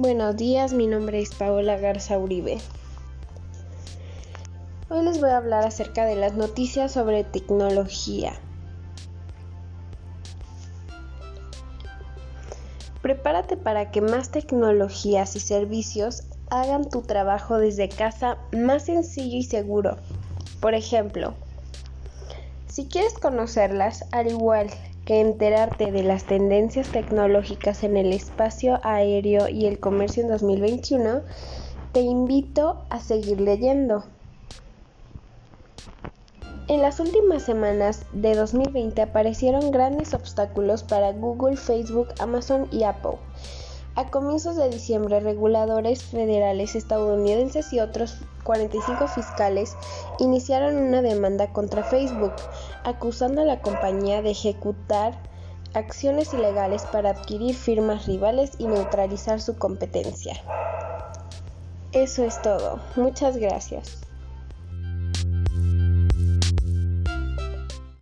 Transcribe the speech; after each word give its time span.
Buenos 0.00 0.36
días, 0.36 0.74
mi 0.74 0.86
nombre 0.86 1.20
es 1.20 1.34
Paola 1.34 1.76
Garza 1.76 2.20
Uribe. 2.20 2.58
Hoy 4.88 5.04
les 5.04 5.20
voy 5.20 5.30
a 5.30 5.38
hablar 5.38 5.64
acerca 5.64 6.06
de 6.06 6.14
las 6.14 6.34
noticias 6.34 6.92
sobre 6.92 7.24
tecnología. 7.24 8.32
Prepárate 13.02 13.56
para 13.56 13.90
que 13.90 14.00
más 14.00 14.30
tecnologías 14.30 15.34
y 15.34 15.40
servicios 15.40 16.22
hagan 16.48 16.88
tu 16.88 17.02
trabajo 17.02 17.58
desde 17.58 17.88
casa 17.88 18.38
más 18.52 18.84
sencillo 18.84 19.38
y 19.38 19.42
seguro. 19.42 19.96
Por 20.60 20.74
ejemplo, 20.74 21.34
si 22.68 22.86
quieres 22.86 23.14
conocerlas, 23.14 24.04
al 24.12 24.28
igual 24.28 24.70
que 25.08 25.22
enterarte 25.22 25.90
de 25.90 26.02
las 26.02 26.24
tendencias 26.24 26.92
tecnológicas 26.92 27.82
en 27.82 27.96
el 27.96 28.12
espacio 28.12 28.78
aéreo 28.82 29.48
y 29.48 29.64
el 29.64 29.80
comercio 29.80 30.22
en 30.22 30.28
2021, 30.28 31.22
te 31.92 32.00
invito 32.00 32.82
a 32.90 33.00
seguir 33.00 33.40
leyendo. 33.40 34.04
En 36.68 36.82
las 36.82 37.00
últimas 37.00 37.42
semanas 37.42 38.04
de 38.12 38.34
2020 38.34 39.00
aparecieron 39.00 39.70
grandes 39.70 40.12
obstáculos 40.12 40.82
para 40.82 41.12
Google, 41.12 41.56
Facebook, 41.56 42.08
Amazon 42.18 42.68
y 42.70 42.82
Apple. 42.82 43.16
A 43.98 44.12
comienzos 44.12 44.54
de 44.54 44.70
diciembre, 44.70 45.18
reguladores 45.18 46.04
federales 46.04 46.76
estadounidenses 46.76 47.72
y 47.72 47.80
otros 47.80 48.14
45 48.44 49.08
fiscales 49.08 49.76
iniciaron 50.20 50.76
una 50.76 51.02
demanda 51.02 51.52
contra 51.52 51.82
Facebook, 51.82 52.34
acusando 52.84 53.42
a 53.42 53.44
la 53.44 53.60
compañía 53.60 54.22
de 54.22 54.30
ejecutar 54.30 55.18
acciones 55.74 56.32
ilegales 56.32 56.86
para 56.86 57.10
adquirir 57.10 57.56
firmas 57.56 58.06
rivales 58.06 58.52
y 58.60 58.68
neutralizar 58.68 59.40
su 59.40 59.58
competencia. 59.58 60.34
Eso 61.90 62.22
es 62.22 62.40
todo. 62.40 62.78
Muchas 62.94 63.36
gracias. 63.36 64.07